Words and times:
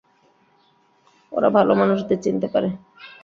ওরা 1.31 1.49
ভালো 1.49 1.71
মানুষদের 1.75 2.19
চিনতে 2.21 2.47
পারে। 2.47 2.69